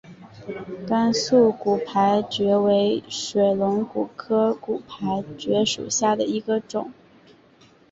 [0.87, 6.91] 甘肃骨牌蕨为水龙骨科骨牌蕨属下的一个种。